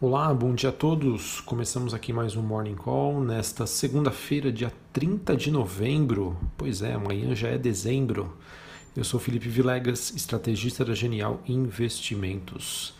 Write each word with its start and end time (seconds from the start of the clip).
Olá, 0.00 0.32
bom 0.32 0.54
dia 0.54 0.68
a 0.68 0.72
todos. 0.72 1.40
Começamos 1.40 1.92
aqui 1.92 2.12
mais 2.12 2.36
um 2.36 2.40
Morning 2.40 2.76
Call 2.76 3.20
nesta 3.20 3.66
segunda-feira, 3.66 4.52
dia 4.52 4.72
30 4.92 5.36
de 5.36 5.50
novembro. 5.50 6.36
Pois 6.56 6.82
é, 6.82 6.92
amanhã 6.92 7.34
já 7.34 7.48
é 7.48 7.58
dezembro. 7.58 8.32
Eu 8.96 9.02
sou 9.02 9.18
Felipe 9.18 9.48
Vilegas, 9.48 10.12
estrategista 10.14 10.84
da 10.84 10.94
Genial 10.94 11.40
Investimentos. 11.48 12.94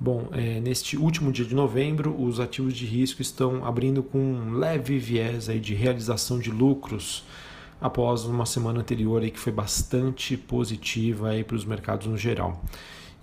Bom, 0.00 0.30
é, 0.32 0.58
neste 0.58 0.96
último 0.96 1.30
dia 1.30 1.44
de 1.44 1.54
novembro, 1.54 2.20
os 2.20 2.40
ativos 2.40 2.74
de 2.74 2.86
risco 2.86 3.22
estão 3.22 3.64
abrindo 3.64 4.02
com 4.02 4.18
um 4.18 4.54
leve 4.54 4.98
viés 4.98 5.48
aí 5.48 5.60
de 5.60 5.74
realização 5.74 6.40
de 6.40 6.50
lucros 6.50 7.24
após 7.80 8.24
uma 8.24 8.46
semana 8.46 8.80
anterior 8.80 9.22
aí 9.22 9.30
que 9.30 9.38
foi 9.38 9.52
bastante 9.52 10.36
positiva 10.36 11.30
para 11.46 11.56
os 11.56 11.64
mercados 11.64 12.08
no 12.08 12.18
geral. 12.18 12.60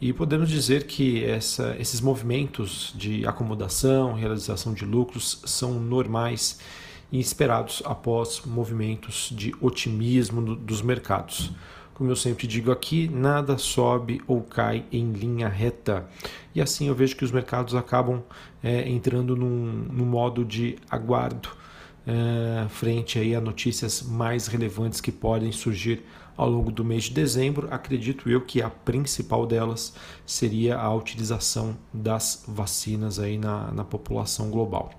E 0.01 0.13
podemos 0.13 0.49
dizer 0.49 0.85
que 0.87 1.25
essa, 1.25 1.75
esses 1.77 1.99
movimentos 1.99 2.93
de 2.95 3.27
acomodação, 3.27 4.13
realização 4.13 4.73
de 4.73 4.85
lucros 4.85 5.41
são 5.45 5.73
normais 5.73 6.57
e 7.11 7.19
esperados 7.19 7.83
após 7.85 8.41
movimentos 8.45 9.29
de 9.35 9.53
otimismo 9.59 10.41
do, 10.41 10.55
dos 10.55 10.81
mercados. 10.81 11.51
Como 11.93 12.09
eu 12.09 12.15
sempre 12.15 12.47
digo 12.47 12.71
aqui, 12.71 13.09
nada 13.09 13.57
sobe 13.57 14.21
ou 14.25 14.41
cai 14.41 14.85
em 14.89 15.11
linha 15.11 15.49
reta. 15.49 16.07
E 16.55 16.61
assim 16.61 16.87
eu 16.87 16.95
vejo 16.95 17.17
que 17.17 17.25
os 17.25 17.31
mercados 17.31 17.75
acabam 17.75 18.23
é, 18.63 18.87
entrando 18.87 19.35
num, 19.35 19.85
num 19.91 20.05
modo 20.05 20.45
de 20.45 20.77
aguardo 20.89 21.49
é, 22.09 22.67
frente 22.69 23.19
aí 23.19 23.35
a 23.35 23.41
notícias 23.41 24.01
mais 24.01 24.47
relevantes 24.47 24.99
que 24.99 25.11
podem 25.11 25.51
surgir 25.51 26.03
ao 26.35 26.49
longo 26.49 26.71
do 26.71 26.83
mês 26.83 27.03
de 27.03 27.11
dezembro. 27.11 27.67
Acredito 27.69 28.27
eu 28.27 28.41
que 28.41 28.63
a 28.63 28.69
principal 28.69 29.45
delas 29.45 29.93
seria 30.25 30.77
a 30.79 30.91
utilização 30.91 31.77
das 31.93 32.43
vacinas 32.47 33.19
aí 33.19 33.37
na, 33.37 33.71
na 33.71 33.83
população 33.83 34.49
global. 34.49 34.91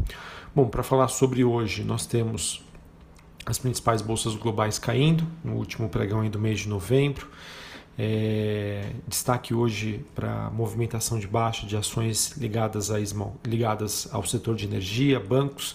Bom, 0.54 0.68
para 0.68 0.84
falar 0.84 1.08
sobre 1.08 1.42
hoje, 1.42 1.82
nós 1.82 2.06
temos 2.06 2.64
as 3.44 3.58
principais 3.58 4.00
bolsas 4.02 4.36
globais 4.36 4.78
caindo 4.78 5.26
no 5.42 5.54
último 5.54 5.88
pregão 5.88 6.28
do 6.28 6.38
mês 6.38 6.60
de 6.60 6.68
novembro. 6.68 7.26
É, 7.98 8.92
destaque 9.08 9.52
hoje 9.52 10.04
para 10.14 10.48
movimentação 10.50 11.18
de 11.18 11.26
baixa 11.26 11.66
de 11.66 11.76
ações 11.76 12.36
ligadas, 12.36 12.88
a, 12.90 12.98
ligadas 13.44 14.08
ao 14.12 14.24
setor 14.24 14.54
de 14.54 14.64
energia, 14.64 15.18
bancos 15.18 15.74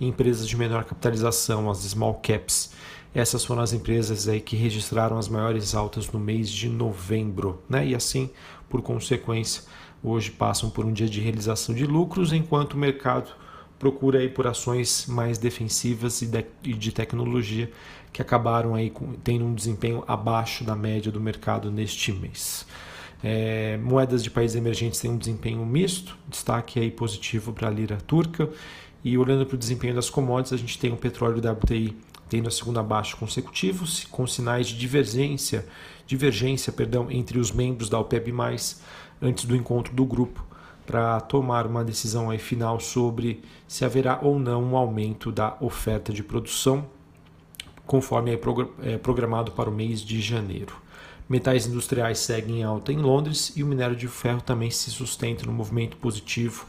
empresas 0.00 0.48
de 0.48 0.56
menor 0.56 0.84
capitalização, 0.84 1.70
as 1.70 1.78
small 1.78 2.14
caps. 2.14 2.72
Essas 3.14 3.44
foram 3.44 3.62
as 3.62 3.72
empresas 3.72 4.26
aí 4.26 4.40
que 4.40 4.56
registraram 4.56 5.18
as 5.18 5.28
maiores 5.28 5.74
altas 5.74 6.10
no 6.10 6.18
mês 6.18 6.50
de 6.50 6.68
novembro, 6.68 7.62
né? 7.68 7.86
E 7.86 7.94
assim, 7.94 8.30
por 8.70 8.80
consequência, 8.80 9.64
hoje 10.02 10.30
passam 10.30 10.70
por 10.70 10.84
um 10.84 10.92
dia 10.92 11.08
de 11.08 11.20
realização 11.20 11.74
de 11.74 11.86
lucros, 11.86 12.32
enquanto 12.32 12.72
o 12.72 12.78
mercado 12.78 13.30
procura 13.78 14.20
aí 14.20 14.28
por 14.28 14.46
ações 14.46 15.06
mais 15.06 15.38
defensivas 15.38 16.22
e 16.22 16.26
de 16.62 16.92
tecnologia 16.92 17.70
que 18.12 18.22
acabaram 18.22 18.74
aí 18.74 18.92
tendo 19.24 19.44
um 19.44 19.54
desempenho 19.54 20.04
abaixo 20.06 20.64
da 20.64 20.76
média 20.76 21.10
do 21.10 21.20
mercado 21.20 21.70
neste 21.70 22.12
mês. 22.12 22.66
É, 23.24 23.76
moedas 23.78 24.22
de 24.22 24.30
países 24.30 24.56
emergentes 24.56 25.00
têm 25.00 25.10
um 25.10 25.16
desempenho 25.16 25.64
misto, 25.64 26.16
destaque 26.28 26.80
aí 26.80 26.90
positivo 26.90 27.52
para 27.52 27.68
a 27.68 27.70
lira 27.70 27.98
turca. 28.06 28.48
E 29.04 29.18
olhando 29.18 29.44
para 29.44 29.56
o 29.56 29.58
desempenho 29.58 29.94
das 29.94 30.08
commodities, 30.08 30.52
a 30.52 30.56
gente 30.56 30.78
tem 30.78 30.92
o 30.92 30.96
petróleo 30.96 31.38
WTI 31.38 31.96
tendo 32.28 32.48
a 32.48 32.50
segunda 32.50 32.82
baixa 32.82 33.14
consecutiva, 33.16 33.84
com 34.10 34.26
sinais 34.26 34.68
de 34.68 34.78
divergência, 34.78 35.66
divergência 36.06 36.72
perdão, 36.72 37.10
entre 37.10 37.38
os 37.38 37.52
membros 37.52 37.90
da 37.90 37.98
OPEP+, 37.98 38.32
antes 39.20 39.44
do 39.44 39.54
encontro 39.54 39.94
do 39.94 40.06
grupo, 40.06 40.42
para 40.86 41.20
tomar 41.20 41.66
uma 41.66 41.84
decisão 41.84 42.30
aí 42.30 42.38
final 42.38 42.80
sobre 42.80 43.42
se 43.68 43.84
haverá 43.84 44.18
ou 44.22 44.38
não 44.38 44.64
um 44.64 44.76
aumento 44.76 45.30
da 45.30 45.56
oferta 45.60 46.10
de 46.10 46.22
produção, 46.22 46.86
conforme 47.86 48.32
é 48.32 48.96
programado 48.98 49.52
para 49.52 49.68
o 49.68 49.72
mês 49.72 50.00
de 50.00 50.20
janeiro. 50.22 50.74
Metais 51.28 51.66
industriais 51.66 52.18
seguem 52.18 52.60
em 52.60 52.62
alta 52.62 52.92
em 52.92 52.98
Londres 52.98 53.52
e 53.54 53.62
o 53.62 53.66
minério 53.66 53.94
de 53.94 54.08
ferro 54.08 54.40
também 54.40 54.70
se 54.70 54.90
sustenta 54.90 55.44
no 55.44 55.52
movimento 55.52 55.96
positivo 55.98 56.66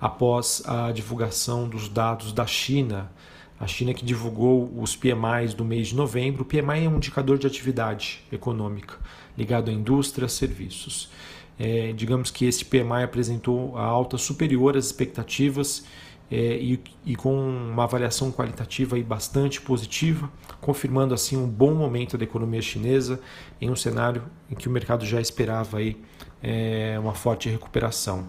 após 0.00 0.62
a 0.66 0.92
divulgação 0.92 1.68
dos 1.68 1.88
dados 1.88 2.32
da 2.32 2.46
China 2.46 3.10
a 3.60 3.66
China 3.66 3.92
que 3.92 4.04
divulgou 4.04 4.72
os 4.76 4.94
PMIs 4.94 5.52
do 5.52 5.64
mês 5.64 5.88
de 5.88 5.96
novembro. 5.96 6.42
O 6.42 6.44
PMI 6.44 6.84
é 6.84 6.88
um 6.88 6.96
indicador 6.96 7.38
de 7.38 7.46
atividade 7.46 8.22
econômica 8.30 8.94
ligado 9.36 9.70
à 9.70 9.72
indústria 9.72 10.26
e 10.26 10.28
serviços. 10.28 11.10
É, 11.58 11.92
digamos 11.92 12.30
que 12.30 12.44
esse 12.44 12.64
PMI 12.64 13.02
apresentou 13.02 13.76
a 13.76 13.82
alta 13.82 14.16
superior 14.16 14.76
às 14.76 14.86
expectativas 14.86 15.84
é, 16.30 16.58
e, 16.58 16.80
e, 17.06 17.16
com 17.16 17.34
uma 17.34 17.84
avaliação 17.84 18.30
qualitativa 18.30 19.00
bastante 19.02 19.60
positiva, 19.60 20.30
confirmando 20.60 21.14
assim 21.14 21.36
um 21.36 21.48
bom 21.48 21.74
momento 21.74 22.18
da 22.18 22.24
economia 22.24 22.60
chinesa 22.60 23.20
em 23.60 23.70
um 23.70 23.76
cenário 23.76 24.22
em 24.50 24.54
que 24.54 24.68
o 24.68 24.70
mercado 24.70 25.06
já 25.06 25.20
esperava 25.20 25.78
aí 25.78 25.96
é, 26.42 26.98
uma 27.00 27.14
forte 27.14 27.48
recuperação. 27.48 28.28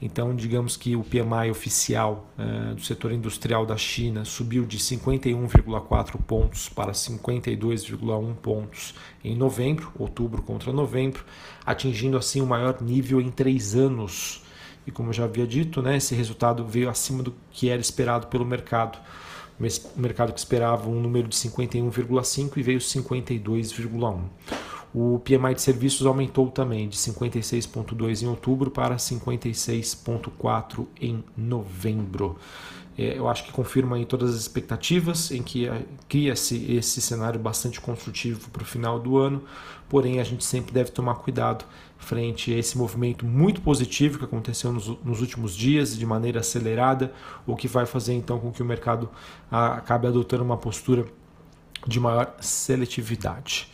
Então, 0.00 0.34
digamos 0.34 0.76
que 0.76 0.96
o 0.96 1.04
PMI 1.04 1.50
oficial 1.50 2.30
é, 2.36 2.74
do 2.74 2.82
setor 2.82 3.12
industrial 3.12 3.64
da 3.64 3.76
China 3.76 4.24
subiu 4.24 4.64
de 4.64 4.78
51,4 4.78 6.18
pontos 6.26 6.68
para 6.68 6.92
52,1 6.92 8.34
pontos 8.36 8.94
em 9.22 9.36
novembro, 9.36 9.92
outubro 9.98 10.42
contra 10.42 10.72
novembro, 10.72 11.24
atingindo 11.64 12.16
assim 12.16 12.40
o 12.40 12.46
maior 12.46 12.82
nível 12.82 13.20
em 13.20 13.30
três 13.30 13.74
anos. 13.74 14.43
E 14.86 14.90
como 14.90 15.10
eu 15.10 15.12
já 15.12 15.24
havia 15.24 15.46
dito, 15.46 15.80
né, 15.80 15.96
esse 15.96 16.14
resultado 16.14 16.64
veio 16.66 16.90
acima 16.90 17.22
do 17.22 17.34
que 17.50 17.68
era 17.68 17.80
esperado 17.80 18.26
pelo 18.26 18.44
mercado. 18.44 18.98
O 19.58 20.00
mercado 20.00 20.32
que 20.32 20.38
esperava 20.38 20.88
um 20.88 21.00
número 21.00 21.28
de 21.28 21.36
51,5 21.36 22.56
e 22.56 22.62
veio 22.62 22.78
52,1. 22.78 24.20
O 24.94 25.18
PMI 25.20 25.54
de 25.54 25.62
serviços 25.62 26.06
aumentou 26.06 26.50
também 26.50 26.88
de 26.88 26.96
56,2 26.96 28.22
em 28.22 28.26
outubro 28.26 28.70
para 28.70 28.96
56,4 28.96 30.86
em 31.00 31.24
novembro. 31.36 32.36
É, 32.96 33.18
eu 33.18 33.28
acho 33.28 33.44
que 33.44 33.52
confirma 33.52 33.96
aí 33.96 34.04
todas 34.04 34.30
as 34.30 34.40
expectativas 34.40 35.30
em 35.30 35.42
que 35.42 35.68
cria-se 36.08 36.72
esse 36.72 37.00
cenário 37.00 37.40
bastante 37.40 37.80
construtivo 37.80 38.48
para 38.50 38.62
o 38.62 38.64
final 38.64 39.00
do 39.00 39.18
ano, 39.18 39.42
porém 39.88 40.20
a 40.20 40.24
gente 40.24 40.44
sempre 40.44 40.72
deve 40.72 40.90
tomar 40.90 41.16
cuidado 41.16 41.64
frente 41.98 42.52
a 42.52 42.58
esse 42.58 42.76
movimento 42.78 43.24
muito 43.24 43.60
positivo 43.60 44.18
que 44.18 44.24
aconteceu 44.24 44.72
nos, 44.72 44.86
nos 45.02 45.20
últimos 45.20 45.56
dias 45.56 45.96
de 45.96 46.06
maneira 46.06 46.40
acelerada, 46.40 47.12
o 47.46 47.56
que 47.56 47.66
vai 47.66 47.86
fazer 47.86 48.12
então 48.14 48.38
com 48.38 48.52
que 48.52 48.62
o 48.62 48.64
mercado 48.64 49.10
acabe 49.50 50.06
adotando 50.06 50.44
uma 50.44 50.56
postura 50.56 51.04
de 51.86 51.98
maior 51.98 52.34
seletividade. 52.40 53.68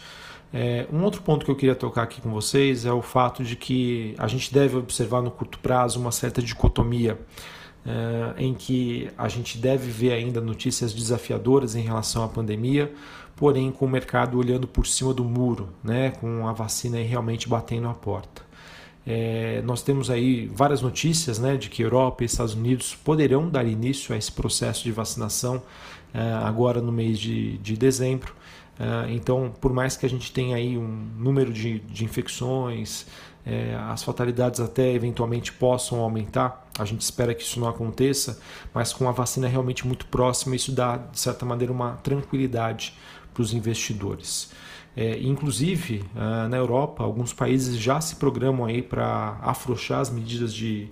É, 0.53 0.87
um 0.93 1.05
outro 1.05 1.23
ponto 1.23 1.45
que 1.45 1.51
eu 1.51 1.57
queria 1.57 1.77
tocar 1.77 2.03
aqui 2.03 2.21
com 2.21 2.31
vocês 2.31 2.85
é 2.85 2.93
o 2.93 3.03
fato 3.03 3.45
de 3.45 3.55
que 3.55 4.15
a 4.19 4.27
gente 4.27 4.53
deve 4.53 4.77
observar 4.77 5.23
no 5.23 5.31
curto 5.31 5.59
prazo 5.61 6.01
uma 6.01 6.11
certa 6.11 6.43
dicotomia 6.43 7.19
é, 7.87 8.35
em 8.43 8.53
que 8.53 9.11
a 9.17 9.29
gente 9.29 9.57
deve 9.57 9.91
ver 9.91 10.13
ainda 10.13 10.41
notícias 10.41 10.93
desafiadoras 10.93 11.75
em 11.75 11.81
relação 11.81 12.23
à 12.23 12.29
pandemia, 12.29 12.93
porém 13.35 13.73
com 13.73 13.87
o 13.87 13.89
mercado 13.89 14.37
olhando 14.37 14.69
por 14.69 14.87
cima 14.87 15.15
do 15.15 15.25
muro, 15.25 15.71
né, 15.83 16.11
com 16.11 16.47
a 16.47 16.53
vacina 16.53 16.99
realmente 16.99 17.49
batendo 17.49 17.89
a 17.89 17.95
porta. 17.95 18.43
É, 19.07 19.63
nós 19.63 19.83
temos 19.83 20.11
aí 20.11 20.47
várias 20.55 20.83
notícias 20.83 21.39
né, 21.39 21.57
de 21.57 21.71
que 21.71 21.83
Europa 21.83 22.23
e 22.23 22.27
Estados 22.27 22.55
Unidos 22.55 22.95
poderão 22.95 23.49
dar 23.49 23.67
início 23.67 24.15
a 24.15 24.19
esse 24.19 24.31
processo 24.31 24.85
de 24.85 24.93
vacinação 24.93 25.63
é, 26.13 26.21
agora 26.45 26.83
no 26.83 26.93
mês 26.93 27.19
de, 27.19 27.57
de 27.59 27.77
dezembro. 27.77 28.35
Então, 29.11 29.53
por 29.61 29.75
mais 29.75 29.95
que 29.95 30.07
a 30.07 30.09
gente 30.09 30.33
tenha 30.33 30.57
aí 30.57 30.79
um 30.79 31.07
número 31.19 31.53
de, 31.53 31.81
de 31.81 32.03
infecções, 32.03 33.05
as 33.91 34.03
fatalidades 34.03 34.59
até 34.59 34.95
eventualmente 34.95 35.53
possam 35.53 36.01
aumentar, 36.01 36.70
a 36.81 36.85
gente 36.85 37.03
espera 37.03 37.35
que 37.35 37.43
isso 37.43 37.61
não 37.61 37.69
aconteça, 37.69 38.41
mas 38.73 38.93
com 38.93 39.09
a 39.09 39.13
vacina 39.13 39.47
realmente 39.47 39.87
muito 39.87 40.07
próxima, 40.07 40.57
isso 40.57 40.73
dá, 40.73 40.97
de 40.97 41.19
certa 41.19 41.45
maneira, 41.45 41.73
uma 41.73 41.93
tranquilidade 41.97 42.95
para 43.33 43.43
os 43.43 43.53
investidores. 43.53 44.51
É, 44.97 45.19
inclusive, 45.21 46.05
uh, 46.15 46.49
na 46.49 46.57
Europa, 46.57 47.05
alguns 47.05 47.33
países 47.33 47.79
já 47.79 48.01
se 48.01 48.17
programam 48.17 48.67
aí 48.67 48.83
para 48.83 49.39
afrouxar 49.41 50.01
as 50.01 50.11
medidas 50.11 50.53
de, 50.53 50.89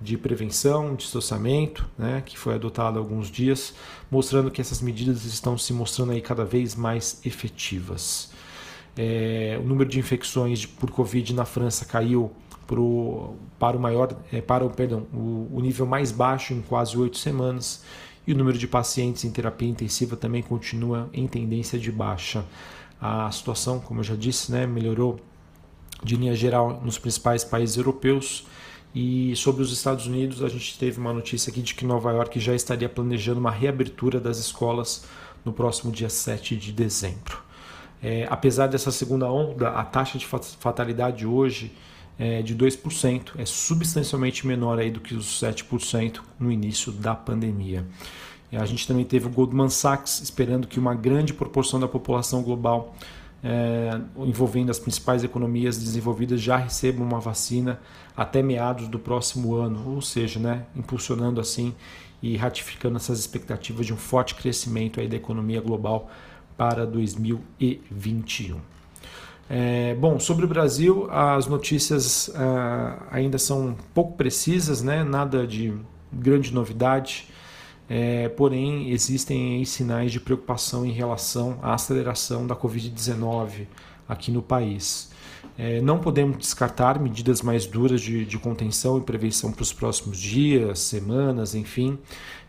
de 0.00 0.18
prevenção, 0.18 0.94
distanciamento, 0.94 1.88
né, 1.96 2.22
que 2.24 2.38
foi 2.38 2.54
adotado 2.54 2.98
há 2.98 3.00
alguns 3.00 3.30
dias, 3.30 3.74
mostrando 4.10 4.50
que 4.50 4.60
essas 4.60 4.82
medidas 4.82 5.24
estão 5.24 5.56
se 5.56 5.72
mostrando 5.72 6.12
aí 6.12 6.20
cada 6.20 6.44
vez 6.44 6.74
mais 6.74 7.20
efetivas. 7.24 8.30
É, 9.00 9.56
o 9.62 9.64
número 9.64 9.88
de 9.88 10.00
infecções 10.00 10.66
por 10.66 10.90
Covid 10.90 11.32
na 11.32 11.44
França 11.44 11.84
caiu 11.84 12.32
pro, 12.66 13.36
para 13.56 13.76
o 13.76 13.80
maior, 13.80 14.12
é, 14.32 14.40
para 14.40 14.64
o 14.64 14.70
perdão, 14.70 15.06
o, 15.14 15.48
o 15.52 15.60
nível 15.60 15.86
mais 15.86 16.10
baixo 16.10 16.52
em 16.52 16.60
quase 16.60 16.98
oito 16.98 17.16
semanas 17.16 17.84
e 18.26 18.32
o 18.32 18.36
número 18.36 18.58
de 18.58 18.66
pacientes 18.66 19.24
em 19.24 19.30
terapia 19.30 19.68
intensiva 19.68 20.16
também 20.16 20.42
continua 20.42 21.08
em 21.12 21.28
tendência 21.28 21.78
de 21.78 21.92
baixa. 21.92 22.44
A 23.00 23.30
situação, 23.30 23.78
como 23.78 24.00
eu 24.00 24.04
já 24.04 24.16
disse, 24.16 24.50
né, 24.50 24.66
melhorou 24.66 25.20
de 26.02 26.16
linha 26.16 26.34
geral 26.34 26.80
nos 26.84 26.98
principais 26.98 27.44
países 27.44 27.76
europeus 27.76 28.46
E 28.94 29.36
sobre 29.36 29.62
os 29.62 29.72
Estados 29.72 30.06
Unidos, 30.06 30.42
a 30.42 30.48
gente 30.48 30.76
teve 30.78 30.98
uma 30.98 31.12
notícia 31.12 31.50
aqui 31.50 31.62
de 31.62 31.74
que 31.74 31.84
Nova 31.84 32.10
York 32.10 32.40
já 32.40 32.54
estaria 32.54 32.88
planejando 32.88 33.38
uma 33.38 33.50
reabertura 33.50 34.18
das 34.18 34.38
escolas 34.38 35.04
no 35.44 35.52
próximo 35.52 35.92
dia 35.92 36.08
7 36.08 36.56
de 36.56 36.72
dezembro. 36.72 37.47
É, 38.02 38.26
apesar 38.30 38.66
dessa 38.68 38.92
segunda 38.92 39.30
onda, 39.30 39.70
a 39.70 39.84
taxa 39.84 40.18
de 40.18 40.26
fatalidade 40.26 41.26
hoje 41.26 41.72
é 42.18 42.42
de 42.42 42.54
2%, 42.56 43.32
é 43.38 43.44
substancialmente 43.44 44.46
menor 44.46 44.78
aí 44.78 44.90
do 44.90 45.00
que 45.00 45.14
os 45.14 45.40
7% 45.40 46.20
no 46.38 46.50
início 46.50 46.90
da 46.90 47.14
pandemia. 47.14 47.86
A 48.52 48.64
gente 48.64 48.86
também 48.86 49.04
teve 49.04 49.26
o 49.26 49.30
Goldman 49.30 49.68
Sachs 49.68 50.20
esperando 50.20 50.66
que 50.66 50.78
uma 50.78 50.94
grande 50.94 51.34
proporção 51.34 51.78
da 51.78 51.86
população 51.86 52.42
global 52.42 52.94
é, 53.44 53.90
envolvendo 54.16 54.70
as 54.70 54.78
principais 54.78 55.22
economias 55.22 55.78
desenvolvidas 55.78 56.40
já 56.40 56.56
recebam 56.56 57.06
uma 57.06 57.20
vacina 57.20 57.78
até 58.16 58.42
meados 58.42 58.88
do 58.88 58.98
próximo 58.98 59.54
ano, 59.54 59.94
ou 59.94 60.00
seja, 60.00 60.40
né, 60.40 60.64
impulsionando 60.74 61.40
assim 61.40 61.74
e 62.22 62.36
ratificando 62.36 62.96
essas 62.96 63.20
expectativas 63.20 63.86
de 63.86 63.92
um 63.92 63.96
forte 63.96 64.34
crescimento 64.34 64.98
aí 64.98 65.06
da 65.06 65.16
economia 65.16 65.60
global 65.60 66.10
para 66.58 66.84
2021. 66.84 68.60
É, 69.48 69.94
bom, 69.94 70.18
sobre 70.20 70.44
o 70.44 70.48
Brasil, 70.48 71.08
as 71.10 71.46
notícias 71.46 72.30
ah, 72.34 73.06
ainda 73.10 73.38
são 73.38 73.74
pouco 73.94 74.14
precisas, 74.16 74.82
né? 74.82 75.04
nada 75.04 75.46
de 75.46 75.72
grande 76.12 76.52
novidade. 76.52 77.28
É, 77.88 78.28
porém, 78.28 78.90
existem 78.90 79.64
sinais 79.64 80.12
de 80.12 80.20
preocupação 80.20 80.84
em 80.84 80.92
relação 80.92 81.58
à 81.62 81.72
aceleração 81.72 82.46
da 82.46 82.54
Covid-19 82.54 83.66
aqui 84.06 84.30
no 84.30 84.42
país. 84.42 85.10
É, 85.56 85.80
não 85.80 85.98
podemos 85.98 86.36
descartar 86.38 87.00
medidas 87.00 87.40
mais 87.40 87.66
duras 87.66 88.00
de, 88.00 88.24
de 88.26 88.38
contenção 88.38 88.98
e 88.98 89.00
prevenção 89.00 89.50
para 89.50 89.62
os 89.62 89.72
próximos 89.72 90.18
dias, 90.18 90.80
semanas, 90.80 91.54
enfim. 91.54 91.98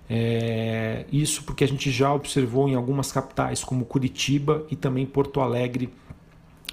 É, 0.09 1.06
isso 1.11 1.44
porque 1.44 1.63
a 1.63 1.67
gente 1.67 1.91
já 1.91 2.11
observou 2.11 2.67
em 2.67 2.73
algumas 2.73 3.11
capitais, 3.11 3.63
como 3.63 3.85
Curitiba 3.85 4.65
e 4.71 4.75
também 4.75 5.06
Porto 5.06 5.39
Alegre, 5.39 5.94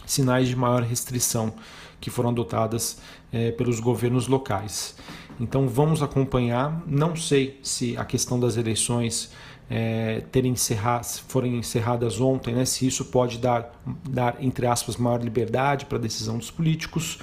sinais 0.06 0.48
de 0.48 0.56
maior 0.56 0.82
restrição 0.82 1.52
que 2.00 2.08
foram 2.08 2.30
adotadas 2.30 2.98
é, 3.32 3.50
pelos 3.50 3.80
governos 3.80 4.26
locais. 4.26 4.96
Então 5.38 5.68
vamos 5.68 6.02
acompanhar. 6.02 6.82
Não 6.86 7.14
sei 7.14 7.60
se 7.62 7.96
a 7.96 8.04
questão 8.04 8.40
das 8.40 8.56
eleições 8.56 9.30
é, 9.68 10.22
terem 10.32 10.52
encerrar, 10.52 11.02
forem 11.04 11.56
encerradas 11.56 12.20
ontem, 12.20 12.54
né, 12.54 12.64
se 12.64 12.86
isso 12.86 13.04
pode 13.06 13.38
dar, 13.38 13.72
dar 14.08 14.36
entre 14.40 14.66
aspas, 14.66 14.96
maior 14.96 15.22
liberdade 15.22 15.84
para 15.86 15.98
a 15.98 16.00
decisão 16.00 16.38
dos 16.38 16.50
políticos. 16.50 17.18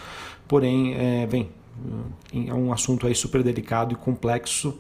Porém, 0.48 0.94
é, 0.96 1.26
bem, 1.26 1.50
é 2.34 2.54
um 2.54 2.72
assunto 2.72 3.08
aí 3.08 3.16
super 3.16 3.42
delicado 3.42 3.94
e 3.94 3.96
complexo. 3.96 4.78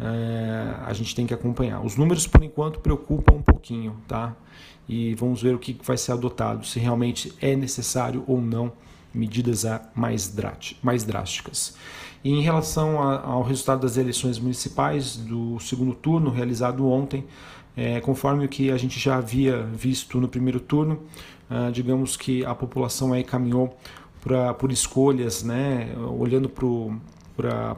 É, 0.00 0.74
a 0.86 0.92
gente 0.94 1.14
tem 1.14 1.26
que 1.26 1.34
acompanhar. 1.34 1.84
Os 1.84 1.96
números, 1.96 2.26
por 2.26 2.42
enquanto, 2.42 2.80
preocupam 2.80 3.34
um 3.34 3.42
pouquinho, 3.42 3.96
tá? 4.08 4.34
E 4.88 5.14
vamos 5.14 5.42
ver 5.42 5.54
o 5.54 5.58
que 5.58 5.78
vai 5.84 5.96
ser 5.96 6.12
adotado, 6.12 6.66
se 6.66 6.80
realmente 6.80 7.32
é 7.40 7.54
necessário 7.54 8.24
ou 8.26 8.40
não 8.40 8.72
medidas 9.12 9.64
mais, 9.94 10.34
mais 10.82 11.04
drásticas. 11.04 11.76
E 12.24 12.30
em 12.30 12.40
relação 12.40 13.02
a, 13.02 13.20
ao 13.20 13.42
resultado 13.42 13.82
das 13.82 13.96
eleições 13.96 14.38
municipais 14.38 15.16
do 15.16 15.58
segundo 15.60 15.94
turno, 15.94 16.30
realizado 16.30 16.88
ontem, 16.88 17.24
é, 17.76 18.00
conforme 18.00 18.44
o 18.44 18.48
que 18.48 18.70
a 18.70 18.76
gente 18.76 18.98
já 18.98 19.16
havia 19.16 19.62
visto 19.62 20.20
no 20.20 20.28
primeiro 20.28 20.60
turno, 20.60 21.00
ah, 21.48 21.70
digamos 21.72 22.16
que 22.16 22.44
a 22.44 22.54
população 22.54 23.12
aí 23.12 23.24
caminhou 23.24 23.76
pra, 24.22 24.54
por 24.54 24.70
escolhas, 24.70 25.42
né, 25.42 25.92
olhando 26.16 26.48
para 26.48 27.76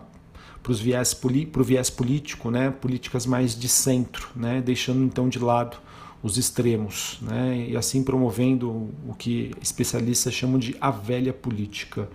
para 0.62 0.72
o 0.72 0.74
viés, 0.74 1.20
viés 1.64 1.90
político, 1.90 2.50
né, 2.50 2.70
políticas 2.70 3.26
mais 3.26 3.58
de 3.58 3.68
centro, 3.68 4.28
né, 4.36 4.60
deixando 4.60 5.02
então 5.02 5.28
de 5.28 5.38
lado 5.38 5.76
os 6.22 6.38
extremos, 6.38 7.18
né, 7.20 7.66
e 7.68 7.76
assim 7.76 8.02
promovendo 8.04 8.70
o 9.08 9.14
que 9.18 9.50
especialistas 9.60 10.32
chamam 10.32 10.58
de 10.58 10.76
a 10.80 10.90
velha 10.90 11.32
política. 11.32 12.08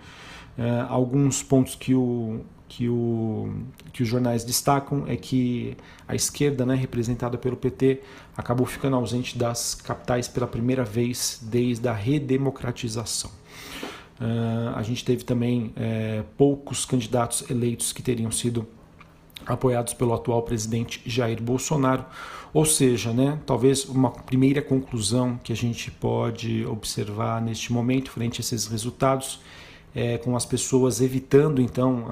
É, 0.56 0.86
alguns 0.88 1.42
pontos 1.42 1.74
que, 1.74 1.94
o, 1.94 2.40
que, 2.68 2.88
o, 2.88 3.52
que 3.92 4.02
os 4.02 4.08
jornais 4.08 4.44
destacam 4.44 5.04
é 5.06 5.14
que 5.14 5.76
a 6.06 6.14
esquerda, 6.14 6.64
né, 6.64 6.74
representada 6.74 7.36
pelo 7.36 7.56
PT, 7.56 8.00
acabou 8.36 8.66
ficando 8.66 8.96
ausente 8.96 9.36
das 9.36 9.74
capitais 9.74 10.26
pela 10.26 10.46
primeira 10.46 10.84
vez 10.84 11.38
desde 11.42 11.86
a 11.86 11.92
redemocratização. 11.92 13.30
Uh, 14.20 14.74
a 14.74 14.82
gente 14.82 15.04
teve 15.04 15.22
também 15.22 15.72
é, 15.76 16.24
poucos 16.36 16.84
candidatos 16.84 17.48
eleitos 17.48 17.92
que 17.92 18.02
teriam 18.02 18.30
sido 18.32 18.66
apoiados 19.46 19.94
pelo 19.94 20.12
atual 20.12 20.42
presidente 20.42 21.00
Jair 21.06 21.40
Bolsonaro. 21.40 22.04
Ou 22.52 22.64
seja, 22.64 23.12
né, 23.12 23.38
talvez 23.46 23.84
uma 23.84 24.10
primeira 24.10 24.60
conclusão 24.60 25.38
que 25.42 25.52
a 25.52 25.56
gente 25.56 25.90
pode 25.90 26.66
observar 26.66 27.40
neste 27.40 27.72
momento, 27.72 28.10
frente 28.10 28.40
a 28.40 28.42
esses 28.42 28.66
resultados, 28.66 29.40
é, 29.94 30.18
com 30.18 30.36
as 30.36 30.44
pessoas 30.44 31.00
evitando 31.00 31.60
então 31.60 32.04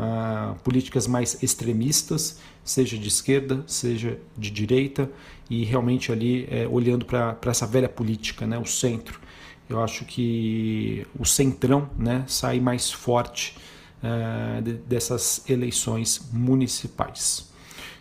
políticas 0.65 1.07
mais 1.07 1.43
extremistas, 1.43 2.39
seja 2.65 2.99
de 2.99 3.09
esquerda, 3.09 3.63
seja 3.67 4.19
de 4.37 4.51
direita, 4.51 5.11
e 5.49 5.65
realmente 5.65 6.11
ali 6.11 6.49
é, 6.51 6.67
olhando 6.67 7.05
para 7.05 7.39
essa 7.47 7.67
velha 7.67 7.89
política, 7.89 8.47
né, 8.47 8.59
o 8.59 8.67
centro. 8.67 9.21
Eu 9.69 9.83
acho 9.83 10.05
que 10.05 11.07
o 11.19 11.25
centrão 11.25 11.89
né, 11.99 12.25
sai 12.27 12.61
mais 12.61 12.91
forte 12.91 13.57
uh, 14.03 14.63
de, 14.63 14.75
dessas 14.75 15.43
eleições 15.49 16.29
municipais. 16.33 17.51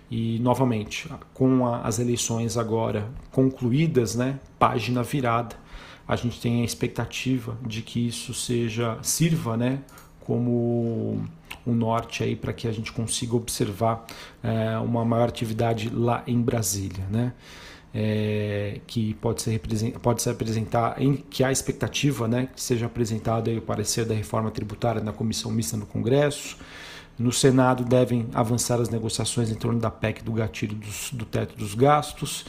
E 0.09 0.37
novamente, 0.39 1.09
com 1.33 1.65
a, 1.65 1.81
as 1.81 1.97
eleições 1.97 2.57
agora 2.57 3.09
concluídas, 3.31 4.15
né, 4.15 4.39
página 4.59 5.01
virada, 5.01 5.55
a 6.07 6.15
gente 6.15 6.39
tem 6.39 6.61
a 6.61 6.65
expectativa 6.65 7.57
de 7.65 7.81
que 7.81 8.07
isso 8.07 8.33
seja 8.33 8.99
sirva, 9.01 9.57
né, 9.57 9.81
como 10.19 11.23
um 11.65 11.73
norte 11.73 12.23
aí 12.23 12.35
para 12.35 12.53
que 12.53 12.67
a 12.67 12.71
gente 12.71 12.91
consiga 12.91 13.35
observar 13.35 14.05
é, 14.43 14.77
uma 14.77 15.03
maior 15.03 15.29
atividade 15.29 15.89
lá 15.89 16.23
em 16.27 16.39
Brasília, 16.39 17.05
né? 17.09 17.33
É, 17.97 18.81
que 18.85 19.13
pode 19.15 19.41
ser, 19.41 19.61
pode 20.01 20.21
ser 20.21 20.31
apresentar, 20.31 21.01
em, 21.01 21.15
que 21.15 21.45
há 21.45 21.51
expectativa 21.51 22.27
né, 22.27 22.49
que 22.53 22.61
seja 22.61 22.87
apresentado 22.87 23.49
aí 23.49 23.57
o 23.57 23.61
parecer 23.61 24.03
da 24.03 24.13
reforma 24.13 24.51
tributária 24.51 25.01
na 25.01 25.13
comissão 25.13 25.49
mista 25.49 25.77
no 25.77 25.85
Congresso. 25.85 26.57
No 27.17 27.31
Senado 27.31 27.85
devem 27.85 28.27
avançar 28.33 28.81
as 28.81 28.89
negociações 28.89 29.49
em 29.49 29.55
torno 29.55 29.79
da 29.79 29.89
PEC 29.89 30.21
do 30.21 30.33
gatilho 30.33 30.75
dos, 30.75 31.09
do 31.13 31.23
teto 31.23 31.55
dos 31.55 31.73
gastos. 31.73 32.41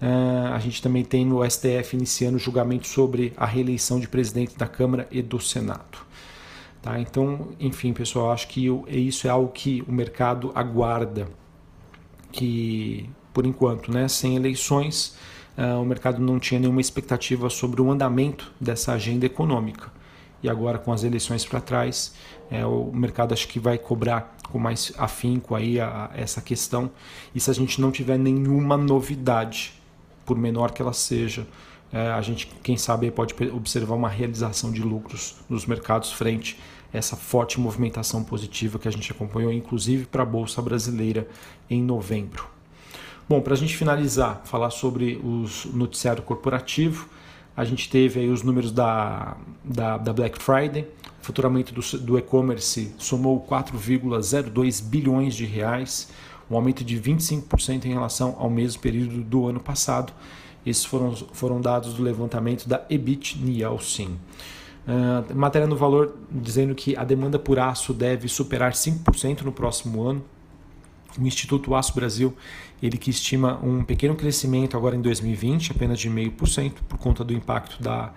Uh, 0.00 0.52
a 0.54 0.58
gente 0.60 0.80
também 0.80 1.04
tem 1.04 1.26
no 1.26 1.44
STF 1.48 1.96
iniciando 1.96 2.38
julgamento 2.38 2.86
sobre 2.86 3.32
a 3.36 3.44
reeleição 3.44 3.98
de 3.98 4.06
presidente 4.06 4.56
da 4.56 4.68
Câmara 4.68 5.08
e 5.10 5.20
do 5.20 5.40
Senado. 5.40 5.98
Tá? 6.80 7.00
Então, 7.00 7.48
enfim, 7.58 7.92
pessoal, 7.92 8.30
acho 8.30 8.46
que 8.46 8.68
isso 8.88 9.26
é 9.26 9.30
algo 9.30 9.48
que 9.48 9.82
o 9.88 9.92
mercado 9.92 10.52
aguarda 10.54 11.26
que 12.30 13.10
por 13.32 13.46
enquanto, 13.46 13.90
né, 13.92 14.08
sem 14.08 14.36
eleições, 14.36 15.16
uh, 15.56 15.80
o 15.80 15.84
mercado 15.84 16.20
não 16.20 16.38
tinha 16.38 16.60
nenhuma 16.60 16.80
expectativa 16.80 17.48
sobre 17.50 17.80
o 17.80 17.90
andamento 17.90 18.52
dessa 18.60 18.92
agenda 18.92 19.26
econômica. 19.26 19.90
E 20.42 20.48
agora, 20.48 20.78
com 20.78 20.92
as 20.92 21.04
eleições 21.04 21.44
para 21.44 21.60
trás, 21.60 22.14
é, 22.50 22.66
o 22.66 22.90
mercado 22.92 23.32
acho 23.32 23.46
que 23.46 23.60
vai 23.60 23.78
cobrar 23.78 24.36
com 24.50 24.58
mais 24.58 24.92
afinco 24.98 25.54
aí 25.54 25.80
a, 25.80 26.10
a 26.12 26.20
essa 26.20 26.40
questão. 26.42 26.90
E 27.32 27.38
se 27.38 27.48
a 27.48 27.54
gente 27.54 27.80
não 27.80 27.92
tiver 27.92 28.18
nenhuma 28.18 28.76
novidade, 28.76 29.72
por 30.26 30.36
menor 30.36 30.72
que 30.72 30.82
ela 30.82 30.92
seja, 30.92 31.46
é, 31.92 32.08
a 32.10 32.20
gente, 32.20 32.48
quem 32.62 32.76
sabe, 32.76 33.10
pode 33.10 33.34
observar 33.52 33.94
uma 33.94 34.08
realização 34.08 34.72
de 34.72 34.82
lucros 34.82 35.36
nos 35.48 35.64
mercados 35.64 36.10
frente 36.10 36.58
a 36.92 36.98
essa 36.98 37.16
forte 37.16 37.60
movimentação 37.60 38.24
positiva 38.24 38.78
que 38.78 38.88
a 38.88 38.90
gente 38.90 39.12
acompanhou, 39.12 39.52
inclusive 39.52 40.06
para 40.06 40.22
a 40.22 40.26
Bolsa 40.26 40.60
Brasileira 40.60 41.28
em 41.70 41.82
novembro. 41.82 42.46
Bom, 43.28 43.40
para 43.40 43.54
a 43.54 43.56
gente 43.56 43.76
finalizar, 43.76 44.42
falar 44.44 44.70
sobre 44.70 45.16
o 45.16 45.46
noticiário 45.72 46.22
corporativo, 46.22 47.08
a 47.56 47.64
gente 47.64 47.88
teve 47.88 48.20
aí 48.20 48.28
os 48.28 48.42
números 48.42 48.72
da, 48.72 49.36
da, 49.64 49.96
da 49.96 50.12
Black 50.12 50.40
Friday, 50.42 50.88
o 51.20 51.24
faturamento 51.24 51.72
do, 51.72 51.98
do 51.98 52.18
e-commerce 52.18 52.92
somou 52.98 53.40
4,02 53.48 54.82
bilhões 54.82 55.34
de 55.34 55.44
reais, 55.44 56.08
um 56.50 56.56
aumento 56.56 56.82
de 56.82 57.00
25% 57.00 57.84
em 57.84 57.92
relação 57.92 58.36
ao 58.38 58.50
mesmo 58.50 58.82
período 58.82 59.22
do 59.22 59.46
ano 59.46 59.60
passado. 59.60 60.12
Esses 60.66 60.84
foram, 60.84 61.14
foram 61.14 61.60
dados 61.60 61.94
do 61.94 62.02
levantamento 62.02 62.68
da 62.68 62.84
EBIT 62.90 63.38
Nielsen. 63.38 64.18
Uh, 64.86 65.34
matéria 65.34 65.66
no 65.66 65.76
valor 65.76 66.16
dizendo 66.28 66.74
que 66.74 66.96
a 66.96 67.04
demanda 67.04 67.38
por 67.38 67.58
aço 67.58 67.94
deve 67.94 68.26
superar 68.28 68.72
5% 68.72 69.42
no 69.42 69.52
próximo 69.52 70.02
ano, 70.02 70.24
O 71.18 71.26
Instituto 71.26 71.74
Aço 71.74 71.94
Brasil, 71.94 72.34
ele 72.82 72.96
que 72.96 73.10
estima 73.10 73.60
um 73.62 73.84
pequeno 73.84 74.14
crescimento 74.14 74.76
agora 74.76 74.96
em 74.96 75.00
2020, 75.00 75.72
apenas 75.72 75.98
de 75.98 76.08
0,5%, 76.08 76.74
por 76.88 76.98
conta 76.98 77.22
do 77.22 77.32
impacto 77.32 77.82
da, 77.82 78.12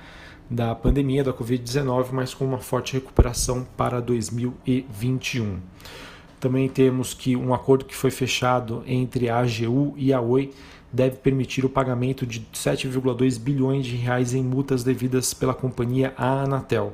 da 0.50 0.74
pandemia 0.74 1.24
da 1.24 1.34
Covid-19, 1.34 2.08
mas 2.12 2.34
com 2.34 2.46
uma 2.46 2.60
forte 2.60 2.94
recuperação 2.94 3.68
para 3.76 4.00
2021. 4.02 5.60
Também 6.40 6.70
temos 6.70 7.14
que 7.14 7.36
um 7.36 7.54
acordo 7.54 7.86
que 7.86 7.96
foi 7.96 8.12
fechado 8.12 8.84
entre 8.86 9.30
a 9.30 9.40
AGU 9.40 9.94
e 9.98 10.14
a 10.14 10.22
Oi 10.22 10.54
deve 10.92 11.18
permitir 11.18 11.66
o 11.66 11.70
pagamento 11.70 12.26
de 12.26 12.42
7,2 12.54 13.40
bilhões 13.40 13.86
de 13.86 13.96
reais 13.96 14.34
em 14.34 14.44
multas 14.44 14.84
devidas 14.84 15.34
pela 15.34 15.54
companhia 15.54 16.14
à 16.18 16.44
Anatel. 16.44 16.94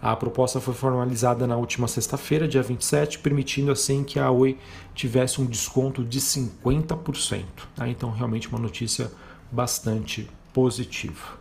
A 0.00 0.14
proposta 0.14 0.60
foi 0.60 0.74
formalizada 0.74 1.46
na 1.46 1.56
última 1.56 1.88
sexta-feira, 1.88 2.46
dia 2.46 2.62
27, 2.62 3.18
permitindo 3.18 3.72
assim 3.72 4.04
que 4.04 4.18
a 4.18 4.30
Oi 4.30 4.56
tivesse 4.94 5.40
um 5.40 5.46
desconto 5.46 6.04
de 6.04 6.20
50%. 6.20 7.44
Tá? 7.74 7.88
Então, 7.88 8.10
realmente 8.10 8.48
uma 8.48 8.60
notícia 8.60 9.10
bastante 9.50 10.30
positiva. 10.52 11.38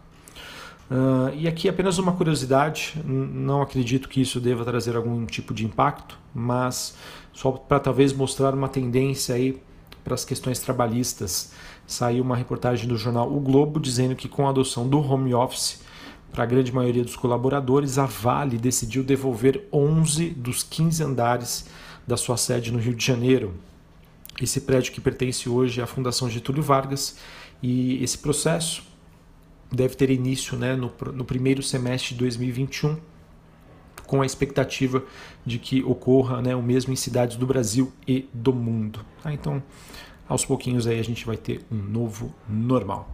Uh, 0.89 1.35
e 1.35 1.47
aqui 1.47 1.67
apenas 1.67 1.97
uma 1.97 2.13
curiosidade, 2.13 2.95
não 3.05 3.61
acredito 3.61 4.07
que 4.07 4.21
isso 4.21 4.39
deva 4.39 4.63
trazer 4.63 4.95
algum 4.95 5.25
tipo 5.25 5.53
de 5.53 5.65
impacto, 5.65 6.17
mas 6.33 6.95
só 7.33 7.51
para 7.51 7.79
talvez 7.79 8.13
mostrar 8.13 8.53
uma 8.53 8.69
tendência 8.69 9.35
aí 9.35 9.61
para 10.03 10.13
as 10.15 10.23
questões 10.23 10.59
trabalhistas. 10.59 11.51
Saiu 11.85 12.23
uma 12.23 12.35
reportagem 12.35 12.87
do 12.87 12.97
jornal 12.97 13.31
O 13.31 13.39
Globo 13.39 13.79
dizendo 13.79 14.15
que 14.15 14.27
com 14.27 14.47
a 14.47 14.49
adoção 14.49 14.87
do 14.87 14.99
home 14.99 15.33
office 15.33 15.81
para 16.31 16.43
a 16.43 16.47
grande 16.47 16.71
maioria 16.71 17.03
dos 17.03 17.15
colaboradores, 17.15 17.97
a 17.97 18.05
Vale 18.05 18.57
decidiu 18.57 19.03
devolver 19.03 19.67
11 19.71 20.29
dos 20.31 20.63
15 20.63 21.03
andares 21.03 21.67
da 22.05 22.15
sua 22.15 22.37
sede 22.37 22.71
no 22.71 22.79
Rio 22.79 22.93
de 22.93 23.05
Janeiro. 23.05 23.53
Esse 24.41 24.61
prédio 24.61 24.93
que 24.93 25.01
pertence 25.01 25.49
hoje 25.49 25.81
à 25.81 25.87
Fundação 25.87 26.29
Getúlio 26.29 26.61
Vargas 26.61 27.17
e 27.61 28.03
esse 28.03 28.17
processo 28.19 28.83
deve 29.71 29.95
ter 29.95 30.09
início 30.09 30.57
né, 30.57 30.75
no, 30.75 30.93
no 31.13 31.25
primeiro 31.25 31.63
semestre 31.63 32.13
de 32.13 32.19
2021 32.19 32.97
com 34.05 34.21
a 34.21 34.25
expectativa 34.25 35.03
de 35.45 35.59
que 35.59 35.83
ocorra 35.83 36.41
né, 36.41 36.55
o 36.55 36.63
mesmo 36.63 36.93
em 36.93 36.95
cidades 36.95 37.35
do 37.35 37.45
Brasil 37.45 37.91
e 38.07 38.27
do 38.33 38.53
mundo. 38.53 39.05
Ah, 39.23 39.33
então, 39.33 39.61
aos 40.27 40.45
pouquinhos 40.45 40.87
aí 40.87 40.99
a 40.99 41.03
gente 41.03 41.25
vai 41.25 41.35
ter 41.35 41.61
um 41.69 41.75
novo 41.75 42.33
normal. 42.47 43.13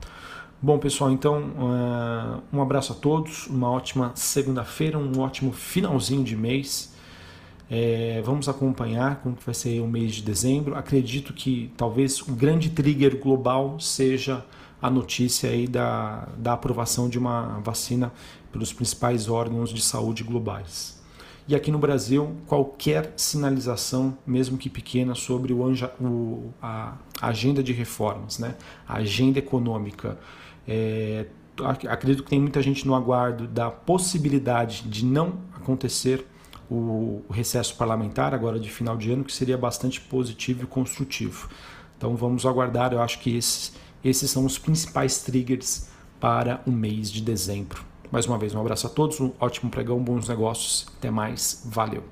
Bom, 0.65 0.79
pessoal, 0.79 1.11
então 1.11 1.41
uh, 1.41 2.41
um 2.53 2.61
abraço 2.61 2.93
a 2.93 2.95
todos, 2.95 3.47
uma 3.47 3.69
ótima 3.69 4.13
segunda-feira, 4.15 4.97
um 4.97 5.19
ótimo 5.19 5.51
finalzinho 5.51 6.23
de 6.23 6.37
mês. 6.37 6.93
É, 7.69 8.21
vamos 8.23 8.47
acompanhar 8.47 9.17
como 9.17 9.35
vai 9.45 9.53
ser 9.53 9.81
o 9.81 9.87
mês 9.89 10.15
de 10.15 10.21
dezembro. 10.21 10.73
Acredito 10.73 11.33
que 11.33 11.69
talvez 11.75 12.21
o 12.21 12.31
grande 12.31 12.69
trigger 12.69 13.19
global 13.19 13.77
seja 13.77 14.45
a 14.81 14.89
notícia 14.89 15.49
aí 15.49 15.67
da, 15.67 16.29
da 16.37 16.53
aprovação 16.53 17.09
de 17.09 17.19
uma 17.19 17.59
vacina 17.59 18.13
pelos 18.49 18.71
principais 18.71 19.27
órgãos 19.27 19.69
de 19.69 19.81
saúde 19.81 20.23
globais. 20.23 21.02
E 21.45 21.55
aqui 21.55 21.69
no 21.71 21.77
Brasil, 21.77 22.37
qualquer 22.47 23.13
sinalização, 23.17 24.17
mesmo 24.25 24.57
que 24.57 24.69
pequena, 24.69 25.13
sobre 25.13 25.51
o, 25.51 25.73
o, 25.99 26.53
a 26.61 26.97
agenda 27.21 27.61
de 27.61 27.73
reformas, 27.73 28.39
né? 28.39 28.55
a 28.87 28.95
agenda 28.95 29.39
econômica. 29.39 30.17
É, 30.65 31.25
acredito 31.89 32.23
que 32.23 32.29
tem 32.29 32.39
muita 32.39 32.61
gente 32.61 32.87
no 32.87 32.95
aguardo 32.95 33.45
da 33.45 33.69
possibilidade 33.69 34.83
de 34.83 35.05
não 35.05 35.39
acontecer 35.53 36.25
o, 36.69 37.21
o 37.27 37.33
recesso 37.33 37.75
parlamentar 37.75 38.33
agora 38.33 38.57
de 38.57 38.69
final 38.69 38.95
de 38.95 39.11
ano, 39.11 39.25
que 39.25 39.33
seria 39.33 39.57
bastante 39.57 39.99
positivo 39.99 40.63
e 40.63 40.67
construtivo. 40.67 41.49
Então 41.97 42.15
vamos 42.15 42.45
aguardar, 42.45 42.93
eu 42.93 43.01
acho 43.01 43.19
que 43.19 43.35
esses, 43.35 43.73
esses 44.03 44.31
são 44.31 44.45
os 44.45 44.57
principais 44.57 45.21
triggers 45.21 45.89
para 46.21 46.61
o 46.65 46.71
mês 46.71 47.11
de 47.11 47.21
dezembro. 47.21 47.92
Mais 48.13 48.27
uma 48.27 48.37
vez, 48.37 48.53
um 48.53 48.61
abraço 48.61 48.85
a 48.85 48.91
todos, 48.91 49.19
um 49.19 49.31
ótimo 49.39 49.71
pregão, 49.71 49.97
bons 49.97 50.29
negócios. 50.29 50.85
Até 50.99 51.09
mais. 51.09 51.63
Valeu. 51.65 52.03